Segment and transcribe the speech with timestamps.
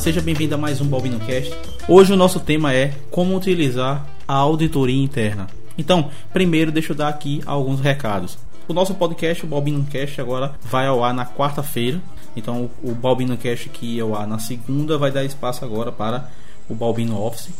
[0.00, 1.54] Seja bem-vindo a mais um Balbino Cast.
[1.86, 5.46] Hoje o nosso tema é como utilizar a auditoria interna.
[5.76, 8.38] Então, primeiro deixa eu dar aqui alguns recados.
[8.66, 12.00] O nosso podcast, o Balbino Cast, agora vai ao ar na quarta-feira.
[12.34, 16.30] Então, o Balbino Cast que ia ao ar na segunda vai dar espaço agora para
[16.66, 17.50] o Balbino Office,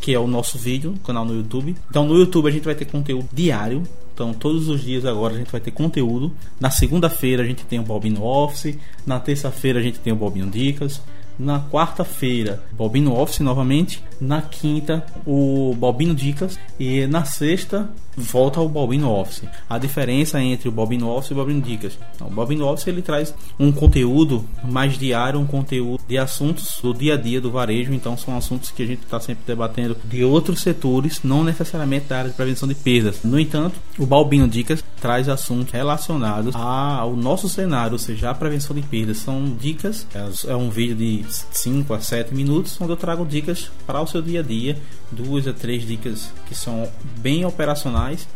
[0.00, 1.76] que é o nosso vídeo, canal no YouTube.
[1.90, 3.82] Então, no YouTube a gente vai ter conteúdo diário.
[4.14, 6.32] Então, todos os dias agora a gente vai ter conteúdo.
[6.58, 8.74] Na segunda-feira a gente tem o Balbino Office.
[9.04, 11.02] Na terça-feira a gente tem o Balbino Dicas.
[11.40, 14.04] Na quarta-feira, Bobino Office novamente.
[14.20, 16.58] Na quinta, o Bobino Dicas.
[16.78, 19.44] E na sexta, volta ao Bobino Office.
[19.66, 21.98] A diferença entre o Bobino Office e o Bobino Dicas.
[22.14, 26.92] Então, o Bobino Office ele traz um conteúdo mais diário, um conteúdo de assuntos do
[26.92, 27.94] dia a dia do varejo.
[27.94, 32.18] Então, são assuntos que a gente está sempre debatendo de outros setores, não necessariamente da
[32.18, 33.20] área de prevenção de perdas.
[33.24, 38.76] No entanto, o Balbino Dicas traz assuntos relacionados ao nosso cenário, ou seja, a prevenção
[38.76, 39.16] de perdas.
[39.16, 40.06] São dicas,
[40.46, 44.20] é um vídeo de 5 a 7 minutos, onde eu trago dicas para o seu
[44.20, 44.76] dia a dia,
[45.10, 48.26] duas a três dicas que são bem operacionais.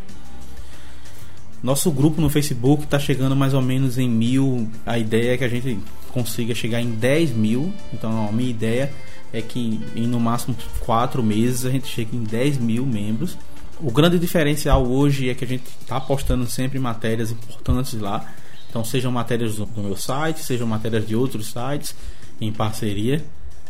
[1.63, 4.69] Nosso grupo no Facebook está chegando mais ou menos em mil.
[4.85, 5.79] A ideia é que a gente
[6.13, 7.73] consiga chegar em 10 mil.
[7.91, 8.93] Então, a minha ideia
[9.33, 13.39] é que em no máximo 4 meses a gente chegue em 10 mil membros.
[13.81, 18.31] O grande diferencial hoje é que a gente está postando sempre matérias importantes lá.
[18.69, 21.95] Então, sejam matérias do meu site, sejam matérias de outros sites
[22.41, 23.25] em parceria.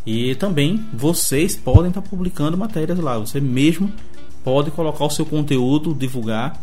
[0.06, 3.18] E também vocês podem estar publicando matérias lá.
[3.18, 3.90] Você mesmo
[4.42, 6.60] pode colocar o seu conteúdo, divulgar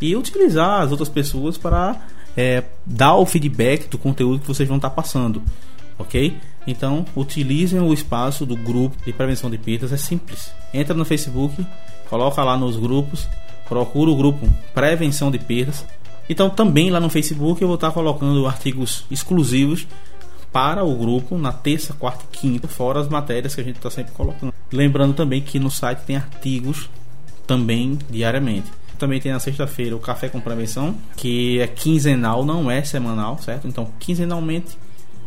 [0.00, 2.00] e utilizar as outras pessoas para
[2.36, 5.42] é, dar o feedback do conteúdo que vocês vão estar passando.
[5.98, 6.36] Ok?
[6.66, 9.92] Então, utilizem o espaço do grupo de prevenção de perdas.
[9.92, 10.52] É simples.
[10.74, 11.64] Entra no Facebook,
[12.10, 13.26] coloca lá nos grupos,
[13.68, 15.84] procura o grupo Prevenção de Perdas.
[16.28, 19.86] Então, também lá no Facebook eu vou estar colocando artigos exclusivos
[20.56, 23.90] para o grupo na terça, quarta e quinta, fora as matérias que a gente está
[23.90, 24.54] sempre colocando.
[24.72, 26.88] Lembrando também que no site tem artigos
[27.46, 28.66] também diariamente.
[28.98, 33.68] Também tem na sexta-feira o Café com Prevenção, que é quinzenal, não é semanal, certo?
[33.68, 34.78] Então, quinzenalmente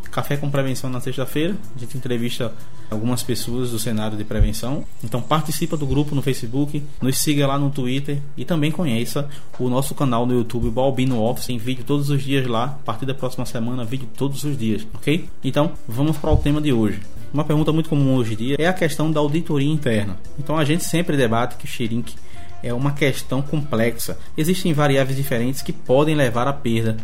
[0.10, 1.56] Café com Prevenção na sexta-feira.
[1.76, 2.52] A gente entrevista
[2.90, 4.84] algumas pessoas do cenário de prevenção.
[5.04, 9.30] Então participa do grupo no Facebook, nos siga lá no Twitter e também conheça
[9.60, 12.66] o nosso canal no YouTube, Balbino Office, tem vídeo todos os dias lá.
[12.66, 15.30] A partir da próxima semana, vídeo todos os dias, ok?
[15.44, 17.00] Então vamos para o tema de hoje.
[17.34, 20.18] Uma pergunta muito comum hoje em dia é a questão da auditoria interna.
[20.38, 22.16] Então a gente sempre debate que o Xerink
[22.64, 24.18] é uma questão complexa.
[24.38, 26.98] Existem variáveis diferentes que podem levar à perda.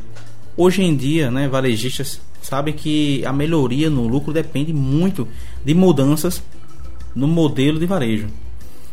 [0.57, 5.27] Hoje em dia, né, varejistas sabe que a melhoria no lucro depende muito
[5.63, 6.43] de mudanças
[7.15, 8.27] no modelo de varejo.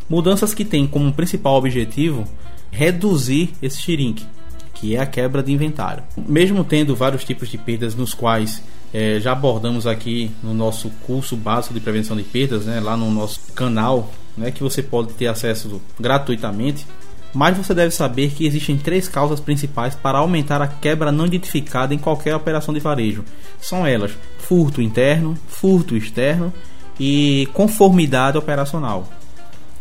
[0.09, 2.25] Mudanças que têm como principal objetivo
[2.71, 4.25] reduzir esse shrink,
[4.73, 6.03] que é a quebra de inventário.
[6.17, 11.35] Mesmo tendo vários tipos de perdas nos quais é, já abordamos aqui no nosso curso
[11.35, 15.27] básico de prevenção de perdas, né, lá no nosso canal, né, que você pode ter
[15.27, 16.87] acesso gratuitamente
[17.33, 21.93] mas você deve saber que existem três causas principais para aumentar a quebra não identificada
[21.93, 23.23] em qualquer operação de varejo.
[23.59, 26.53] São elas: furto interno, furto externo
[26.99, 29.09] e conformidade operacional.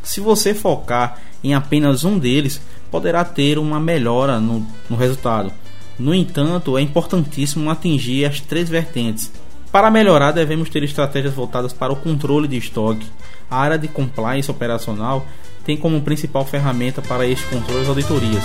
[0.02, 2.60] Se você focar em apenas um deles,
[2.90, 5.52] poderá ter uma melhora no, no resultado.
[5.98, 9.30] No entanto, é importantíssimo atingir as três vertentes.
[9.70, 13.06] Para melhorar, devemos ter estratégias voltadas para o controle de estoque,
[13.50, 15.26] a área de compliance operacional
[15.64, 18.42] tem como principal ferramenta para este controle as auditorias.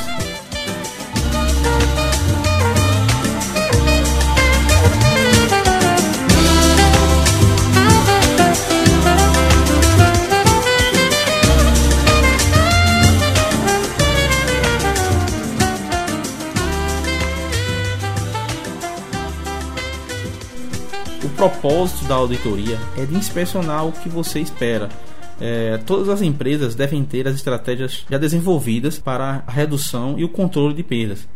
[21.24, 24.90] O propósito da auditoria é de inspecionar o que você espera
[25.40, 30.30] é, todas as empresas devem ter as estratégias já desenvolvidas para a redução e o
[30.30, 31.28] controle de perdas.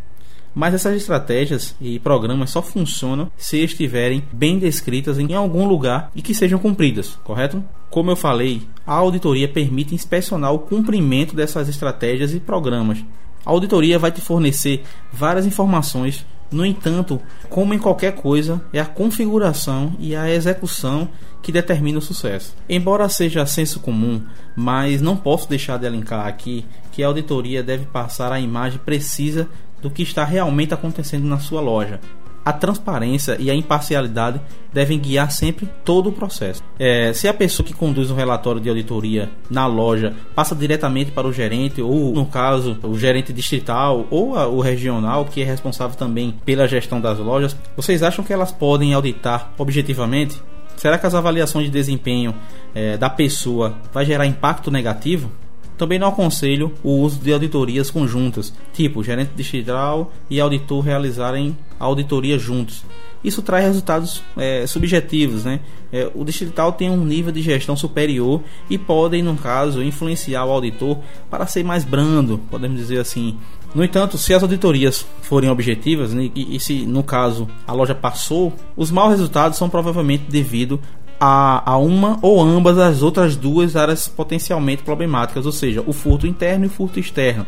[0.53, 6.21] Mas essas estratégias e programas só funcionam se estiverem bem descritas em algum lugar e
[6.21, 7.63] que sejam cumpridas, correto?
[7.89, 12.97] Como eu falei, a auditoria permite inspecionar o cumprimento dessas estratégias e programas.
[13.45, 18.85] A auditoria vai te fornecer várias informações no entanto, como em qualquer coisa, é a
[18.85, 21.07] configuração e a execução
[21.41, 22.55] que determina o sucesso.
[22.67, 24.21] Embora seja senso comum,
[24.55, 29.47] mas não posso deixar de elencar aqui que a auditoria deve passar a imagem precisa
[29.81, 31.99] do que está realmente acontecendo na sua loja,
[32.43, 34.41] a transparência e a imparcialidade
[34.73, 36.63] devem guiar sempre todo o processo.
[36.79, 41.27] É, se a pessoa que conduz um relatório de auditoria na loja passa diretamente para
[41.27, 45.95] o gerente, ou no caso, o gerente distrital ou a, o regional, que é responsável
[45.97, 50.41] também pela gestão das lojas, vocês acham que elas podem auditar objetivamente?
[50.75, 52.33] Será que as avaliações de desempenho
[52.73, 55.31] é, da pessoa vai gerar impacto negativo?
[55.81, 62.37] Também não aconselho o uso de auditorias conjuntas, tipo gerente distrital e auditor realizarem auditoria
[62.37, 62.85] juntos.
[63.23, 65.59] Isso traz resultados é, subjetivos, né?
[65.91, 70.51] É, o distrital tem um nível de gestão superior e podem, no caso, influenciar o
[70.51, 70.99] auditor
[71.31, 73.39] para ser mais brando, podemos dizer assim.
[73.73, 77.95] No entanto, se as auditorias forem objetivas né, e, e se, no caso, a loja
[77.95, 80.79] passou, os maus resultados são provavelmente devido
[81.23, 86.25] a, a, uma ou ambas as outras duas áreas potencialmente problemáticas, ou seja, o furto
[86.25, 87.45] interno e o furto externo.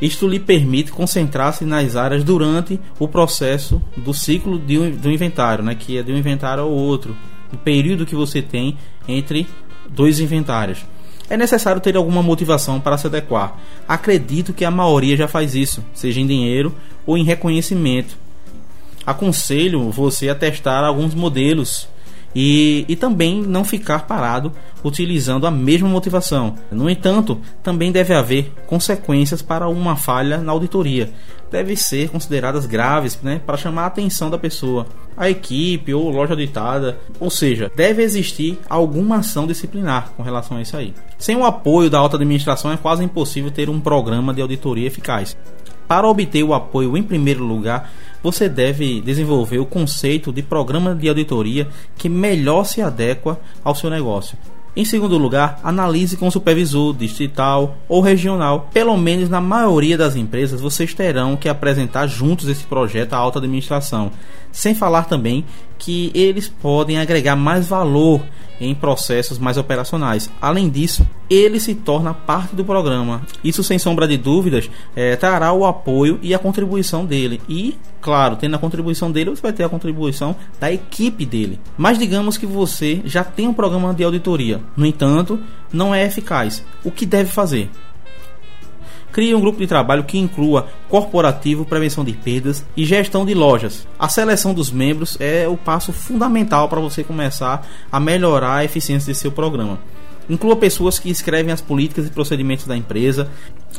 [0.00, 5.76] Isto lhe permite concentrar-se nas áreas durante o processo do ciclo de, do inventário, né,
[5.76, 7.16] que é de um inventário ao outro,
[7.52, 8.76] o período que você tem
[9.06, 9.46] entre
[9.88, 10.84] dois inventários.
[11.30, 13.56] É necessário ter alguma motivação para se adequar.
[13.86, 16.74] Acredito que a maioria já faz isso, seja em dinheiro
[17.06, 18.18] ou em reconhecimento.
[19.06, 21.88] Aconselho você a testar alguns modelos
[22.34, 24.52] e, e também não ficar parado
[24.82, 26.56] utilizando a mesma motivação.
[26.70, 31.10] No entanto, também deve haver consequências para uma falha na auditoria.
[31.50, 36.32] Devem ser consideradas graves né, para chamar a atenção da pessoa, a equipe ou loja
[36.32, 36.98] auditada.
[37.20, 40.94] Ou seja, deve existir alguma ação disciplinar com relação a isso aí.
[41.18, 45.36] Sem o apoio da alta administração é quase impossível ter um programa de auditoria eficaz.
[45.92, 47.92] Para obter o apoio em primeiro lugar,
[48.22, 51.68] você deve desenvolver o conceito de programa de auditoria
[51.98, 54.38] que melhor se adequa ao seu negócio.
[54.74, 58.70] Em segundo lugar, analise com o supervisor distrital ou regional.
[58.72, 63.38] Pelo menos na maioria das empresas, vocês terão que apresentar juntos esse projeto à alta
[63.38, 64.10] administração.
[64.52, 65.44] Sem falar também
[65.78, 68.20] que eles podem agregar mais valor
[68.60, 70.30] em processos mais operacionais.
[70.40, 73.22] Além disso, ele se torna parte do programa.
[73.42, 77.40] Isso, sem sombra de dúvidas, é, trará o apoio e a contribuição dele.
[77.48, 81.58] E, claro, tendo a contribuição dele, você vai ter a contribuição da equipe dele.
[81.76, 85.40] Mas digamos que você já tem um programa de auditoria, no entanto,
[85.72, 86.64] não é eficaz.
[86.84, 87.68] O que deve fazer?
[89.12, 93.86] Crie um grupo de trabalho que inclua corporativo, prevenção de perdas e gestão de lojas.
[93.98, 99.12] A seleção dos membros é o passo fundamental para você começar a melhorar a eficiência
[99.12, 99.78] de seu programa.
[100.30, 103.28] Inclua pessoas que escrevem as políticas e procedimentos da empresa.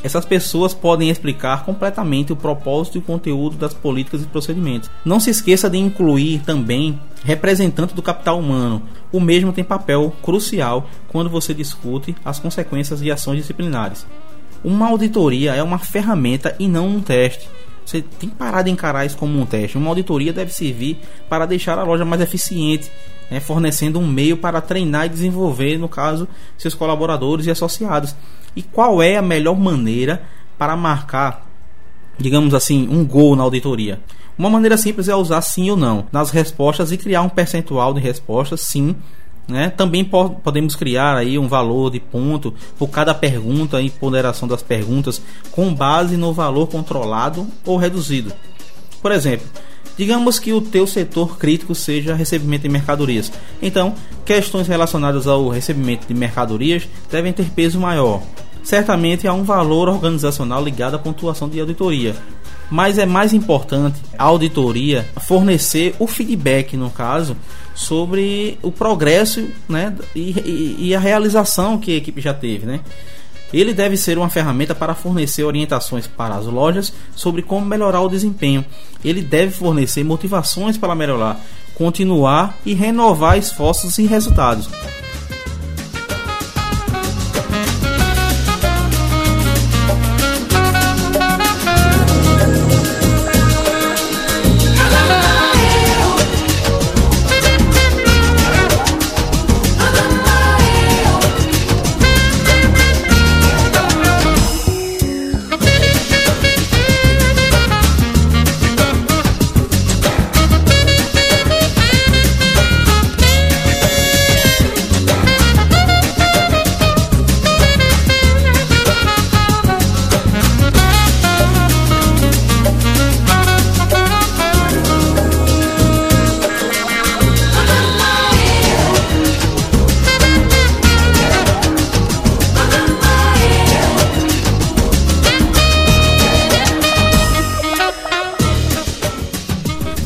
[0.03, 4.91] Essas pessoas podem explicar completamente o propósito e o conteúdo das políticas e procedimentos.
[5.03, 8.83] Não se esqueça de incluir também representante do capital humano.
[9.11, 14.05] O mesmo tem papel crucial quando você discute as consequências de ações disciplinares.
[14.63, 17.49] Uma auditoria é uma ferramenta e não um teste.
[17.85, 19.77] Você tem que parar de encarar isso como um teste.
[19.77, 22.89] Uma auditoria deve servir para deixar a loja mais eficiente,
[23.29, 26.27] né, fornecendo um meio para treinar e desenvolver, no caso,
[26.57, 28.15] seus colaboradores e associados.
[28.55, 30.23] E qual é a melhor maneira
[30.57, 31.45] para marcar,
[32.17, 33.99] digamos assim, um gol na auditoria?
[34.37, 37.99] Uma maneira simples é usar sim ou não nas respostas e criar um percentual de
[37.99, 38.95] respostas sim
[39.47, 39.69] né?
[39.69, 44.63] Também po podemos criar aí um valor de ponto por cada pergunta e ponderação das
[44.63, 45.21] perguntas
[45.51, 48.33] com base no valor controlado ou reduzido.
[49.01, 49.47] Por exemplo,
[49.97, 53.31] digamos que o teu setor crítico seja recebimento de mercadorias.
[53.61, 53.93] Então,
[54.25, 58.21] questões relacionadas ao recebimento de mercadorias devem ter peso maior.
[58.63, 62.15] Certamente há um valor organizacional ligado à pontuação de auditoria,
[62.71, 67.35] mas é mais importante a auditoria fornecer o feedback, no caso,
[67.73, 72.65] sobre o progresso né, e, e, e a realização que a equipe já teve.
[72.65, 72.81] Né?
[73.53, 78.09] Ele deve ser uma ferramenta para fornecer orientações para as lojas sobre como melhorar o
[78.09, 78.65] desempenho.
[79.05, 81.39] Ele deve fornecer motivações para melhorar,
[81.75, 84.67] continuar e renovar esforços e resultados.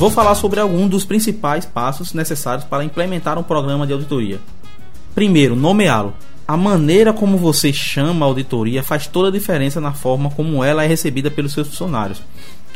[0.08, 4.40] Vou falar sobre alguns dos principais passos necessários para implementar um programa de auditoria.
[5.14, 6.14] Primeiro, nomeá-lo.
[6.48, 10.82] A maneira como você chama a auditoria faz toda a diferença na forma como ela
[10.82, 12.22] é recebida pelos seus funcionários.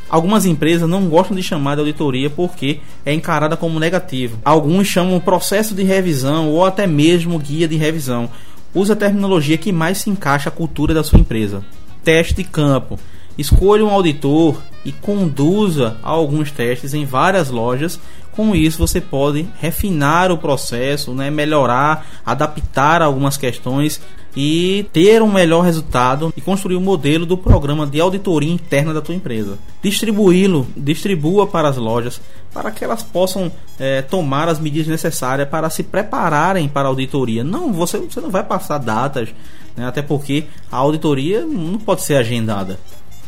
[0.09, 4.37] Algumas empresas não gostam de chamar de auditoria porque é encarada como negativo.
[4.43, 8.29] Alguns chamam processo de revisão ou até mesmo guia de revisão.
[8.75, 11.63] Use a terminologia que mais se encaixa à cultura da sua empresa.
[12.03, 12.99] Teste de campo.
[13.37, 17.99] Escolha um auditor e conduza alguns testes em várias lojas.
[18.31, 24.01] Com isso, você pode refinar o processo, né, melhorar, adaptar algumas questões
[24.35, 28.93] e ter um melhor resultado e construir o um modelo do programa de auditoria interna
[28.93, 29.57] da tua empresa.
[29.81, 32.21] Distribuí-lo, distribua para as lojas
[32.53, 37.43] para que elas possam é, tomar as medidas necessárias para se prepararem para a auditoria.
[37.43, 39.29] Não, você, você não vai passar datas,
[39.75, 42.79] né, até porque a auditoria não pode ser agendada,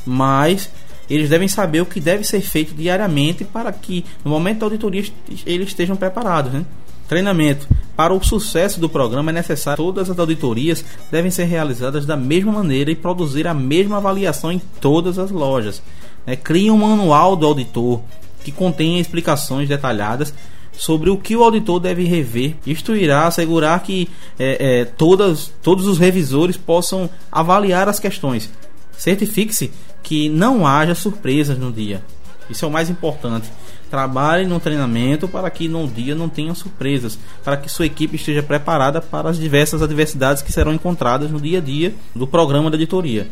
[0.06, 0.70] mas
[1.10, 5.04] eles devem saber o que deve ser feito diariamente para que no momento da auditoria
[5.46, 6.52] eles estejam preparados.
[6.52, 6.66] Né?
[7.08, 7.68] Treinamento.
[7.96, 12.52] Para o sucesso do programa é necessário todas as auditorias devem ser realizadas da mesma
[12.52, 15.82] maneira e produzir a mesma avaliação em todas as lojas.
[16.26, 18.02] É, crie um manual do auditor
[18.44, 20.34] que contenha explicações detalhadas
[20.72, 22.56] sobre o que o auditor deve rever.
[22.66, 28.50] Isto irá assegurar que é, é, todas, todos os revisores possam avaliar as questões.
[28.98, 29.72] Certifique-se
[30.04, 32.04] que não haja surpresas no dia.
[32.50, 33.50] Isso é o mais importante.
[33.90, 38.44] Trabalhe no treinamento para que no dia não tenha surpresas, para que sua equipe esteja
[38.44, 42.76] preparada para as diversas adversidades que serão encontradas no dia a dia do programa da
[42.76, 43.28] editoria.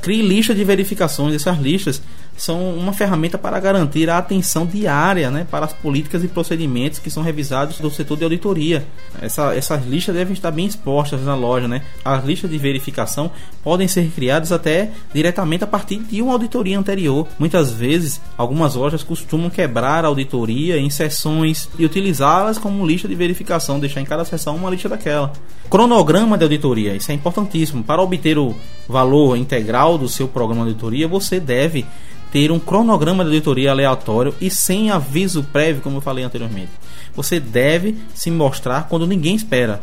[0.00, 1.34] Crie lista de verificações.
[1.34, 2.02] Essas listas
[2.36, 7.10] são uma ferramenta para garantir a atenção diária né, para as políticas e procedimentos que
[7.10, 8.86] são revisados do setor de auditoria.
[9.20, 11.66] Essa, essas listas devem estar bem expostas na loja.
[11.66, 11.82] Né?
[12.04, 13.30] As listas de verificação
[13.62, 17.26] podem ser criadas até diretamente a partir de uma auditoria anterior.
[17.38, 23.14] Muitas vezes, algumas lojas costumam quebrar a auditoria em sessões e utilizá-las como lista de
[23.14, 25.32] verificação, deixar em cada sessão uma lista daquela.
[25.68, 27.82] Cronograma de auditoria, isso é importantíssimo.
[27.82, 28.54] Para obter o
[28.88, 31.84] valor integral do seu programa de auditoria, você deve
[32.30, 36.70] ter um cronograma de auditoria aleatório e sem aviso prévio, como eu falei anteriormente.
[37.14, 39.82] Você deve se mostrar quando ninguém espera.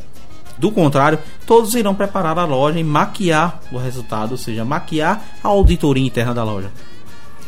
[0.57, 5.47] Do contrário, todos irão preparar a loja e maquiar o resultado, ou seja, maquiar a
[5.47, 6.71] auditoria interna da loja.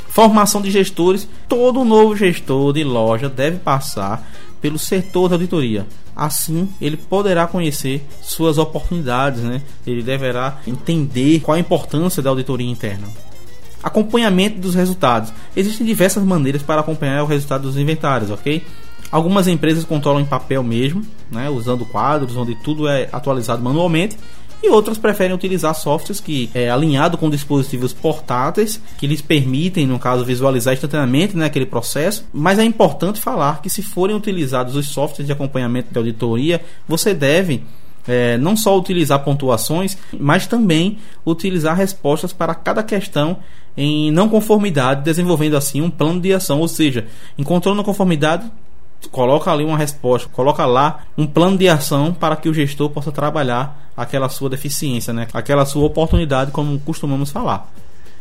[0.09, 4.25] Formação de gestores: todo novo gestor de loja deve passar
[4.61, 5.85] pelo setor da auditoria.
[6.15, 9.61] Assim, ele poderá conhecer suas oportunidades, né?
[9.85, 13.07] Ele deverá entender qual a importância da auditoria interna.
[13.85, 15.31] Acompanhamento dos resultados.
[15.55, 18.63] Existem diversas maneiras para acompanhar o resultado dos inventários, ok?
[19.11, 24.17] Algumas empresas controlam em papel mesmo, né, usando quadros onde tudo é atualizado manualmente,
[24.63, 29.99] e outras preferem utilizar softwares que é alinhado com dispositivos portáteis que lhes permitem, no
[29.99, 32.25] caso, visualizar instantaneamente né, aquele processo.
[32.33, 37.13] Mas é importante falar que se forem utilizados os softwares de acompanhamento de auditoria, você
[37.13, 37.63] deve
[38.07, 43.37] é, não só utilizar pontuações, mas também utilizar respostas para cada questão
[43.77, 47.05] em não conformidade, desenvolvendo assim um plano de ação, ou seja,
[47.37, 48.49] encontrando conformidade,
[49.11, 53.11] coloca ali uma resposta, coloca lá um plano de ação para que o gestor possa
[53.11, 55.27] trabalhar aquela sua deficiência, né?
[55.33, 57.69] aquela sua oportunidade, como costumamos falar.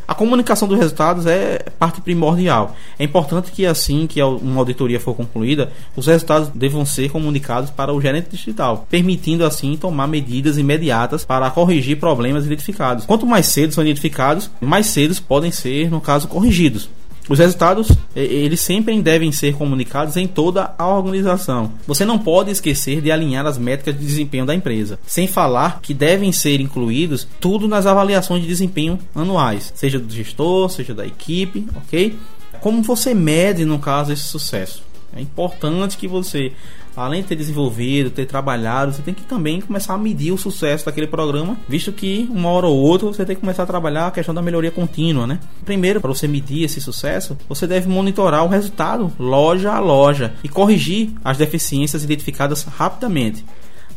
[0.07, 2.77] A comunicação dos resultados é parte primordial.
[2.99, 7.93] É importante que assim que uma auditoria for concluída, os resultados devam ser comunicados para
[7.93, 13.07] o gerente digital, permitindo assim tomar medidas imediatas para corrigir problemas identificados.
[13.07, 16.89] Quanto mais cedo são identificados, mais cedo podem ser, no caso, corrigidos.
[17.29, 21.73] Os resultados, eles sempre devem ser comunicados em toda a organização.
[21.87, 25.95] Você não pode esquecer de alinhar as métricas de desempenho da empresa, sem falar que
[25.95, 31.67] devem ser incluídos tudo nas avaliações de desempenho anuais, seja do gestor, seja da equipe,
[31.75, 32.17] ok?
[32.61, 34.83] Como você mede, no caso, esse sucesso?
[35.17, 36.53] É importante que você
[36.97, 40.87] além de ter desenvolvido, ter trabalhado, você tem que também começar a medir o sucesso
[40.87, 44.11] daquele programa, visto que uma hora ou outra você tem que começar a trabalhar a
[44.11, 45.39] questão da melhoria contínua, né?
[45.65, 50.49] Primeiro, para você medir esse sucesso, você deve monitorar o resultado loja a loja e
[50.49, 53.45] corrigir as deficiências identificadas rapidamente.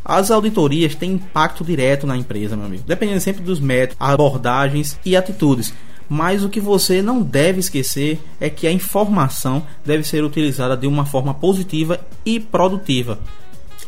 [0.04, 5.14] As auditorias têm impacto direto na empresa, meu amigo, dependendo sempre dos métodos, abordagens e
[5.14, 5.74] atitudes.
[6.08, 10.86] Mas o que você não deve esquecer é que a informação deve ser utilizada de
[10.86, 13.18] uma forma positiva e produtiva.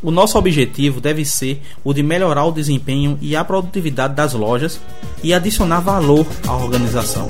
[0.02, 4.80] O nosso objetivo deve ser o de melhorar o desempenho e a produtividade das lojas
[5.22, 7.26] e adicionar valor à organização.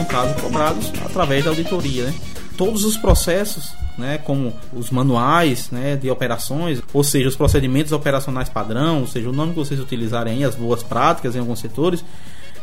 [0.00, 2.04] No caso, cobrados através da auditoria.
[2.04, 2.14] Né?
[2.56, 8.48] Todos os processos né, como os manuais né, de operações, ou seja, os procedimentos operacionais
[8.48, 12.02] padrão, ou seja, o nome que vocês utilizarem as boas práticas em alguns setores,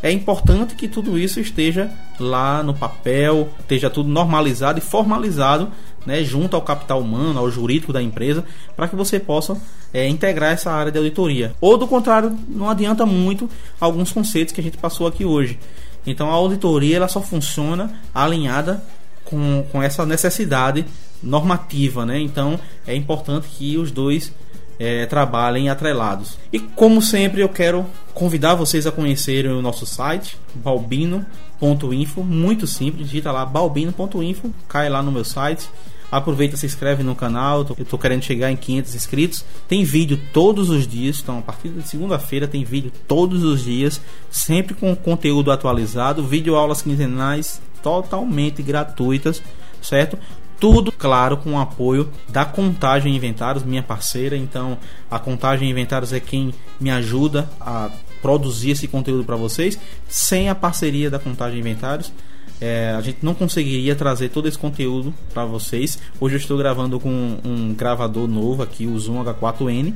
[0.01, 5.71] é importante que tudo isso esteja lá no papel, esteja tudo normalizado e formalizado
[6.05, 8.43] né, junto ao capital humano, ao jurídico da empresa,
[8.75, 9.57] para que você possa
[9.93, 11.53] é, integrar essa área de auditoria.
[11.59, 15.59] Ou do contrário, não adianta muito alguns conceitos que a gente passou aqui hoje.
[16.07, 18.83] Então a auditoria ela só funciona alinhada
[19.25, 20.85] com, com essa necessidade
[21.21, 22.19] normativa, né?
[22.19, 24.33] Então é importante que os dois
[24.79, 26.37] é, trabalhem atrelados.
[26.51, 33.07] E como sempre, eu quero convidar vocês a conhecerem o nosso site, balbino.info, muito simples,
[33.07, 35.69] digita lá balbino.info, cai lá no meu site.
[36.11, 37.65] Aproveita, se inscreve no canal.
[37.77, 39.45] Eu estou querendo chegar em 500 inscritos.
[39.67, 41.19] Tem vídeo todos os dias.
[41.21, 43.99] Então, a partir de segunda-feira, tem vídeo todos os dias.
[44.31, 46.23] Sempre com conteúdo atualizado.
[46.23, 49.41] Vídeo aulas quinzenais totalmente gratuitas,
[49.81, 50.17] certo?
[50.59, 54.35] Tudo, claro, com o apoio da Contagem Inventários, minha parceira.
[54.35, 54.77] Então,
[55.09, 57.91] a Contagem Inventários é quem me ajuda a
[58.21, 59.77] produzir esse conteúdo para vocês.
[60.07, 62.11] Sem a parceria da Contagem Inventários,
[62.59, 65.99] é, a gente não conseguiria trazer todo esse conteúdo para vocês.
[66.19, 69.93] Hoje eu estou gravando com um gravador novo aqui, o Zoom H4n,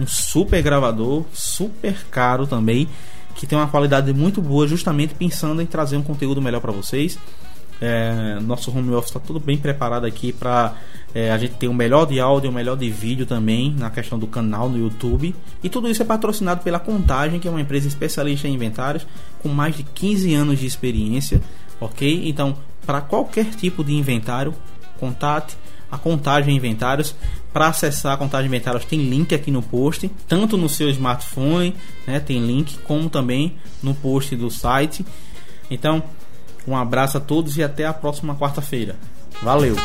[0.00, 2.88] um super gravador, super caro também,
[3.34, 7.18] que tem uma qualidade muito boa, justamente pensando em trazer um conteúdo melhor para vocês.
[7.80, 10.74] É, nosso home office está tudo bem preparado aqui para
[11.14, 14.18] é, a gente ter o melhor de áudio, o melhor de vídeo também na questão
[14.18, 15.34] do canal no YouTube.
[15.62, 19.06] E tudo isso é patrocinado pela Contagem, que é uma empresa especialista em inventários
[19.42, 21.40] com mais de 15 anos de experiência,
[21.80, 22.28] ok?
[22.28, 24.54] Então, para qualquer tipo de inventário,
[24.98, 25.56] contate
[25.90, 27.14] a Contagem Inventários.
[27.52, 31.74] Para acessar a Contagem Inventários tem link aqui no post, tanto no seu smartphone,
[32.06, 35.04] né, tem link, como também no post do site.
[35.70, 36.02] Então,
[36.66, 38.96] um abraço a todos e até a próxima quarta-feira.
[39.42, 39.76] Valeu!